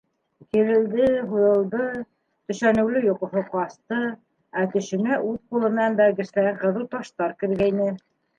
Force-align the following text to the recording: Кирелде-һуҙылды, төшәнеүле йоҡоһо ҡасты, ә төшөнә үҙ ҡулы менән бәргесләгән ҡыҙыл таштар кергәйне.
Кирелде-һуҙылды, 0.53 1.89
төшәнеүле 2.51 3.03
йоҡоһо 3.09 3.43
ҡасты, 3.51 4.01
ә 4.63 4.65
төшөнә 4.73 5.21
үҙ 5.29 5.37
ҡулы 5.51 5.71
менән 5.77 6.01
бәргесләгән 6.01 6.59
ҡыҙыл 6.65 6.91
таштар 6.97 7.39
кергәйне. 7.45 7.89